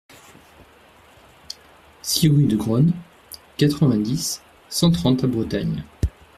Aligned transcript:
six 2.01 2.27
rue 2.27 2.47
de 2.47 2.55
Grone, 2.55 2.91
quatre-vingt-dix, 3.57 4.41
cent 4.67 4.89
trente 4.89 5.23
à 5.23 5.27
Bretagne 5.27 5.83